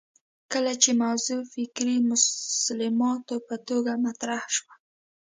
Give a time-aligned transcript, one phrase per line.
[0.51, 4.73] کله چې موضوع فکري مسلماتو په توګه مطرح شوه